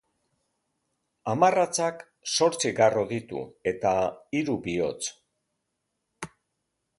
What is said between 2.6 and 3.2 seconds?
garro